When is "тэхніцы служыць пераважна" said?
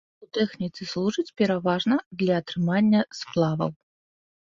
0.35-1.97